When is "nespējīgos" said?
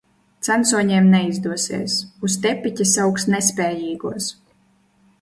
3.37-4.35